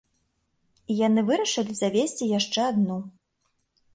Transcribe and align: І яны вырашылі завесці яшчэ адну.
І 0.93 0.95
яны 1.07 1.23
вырашылі 1.27 1.73
завесці 1.81 2.31
яшчэ 2.39 2.59
адну. 2.73 2.97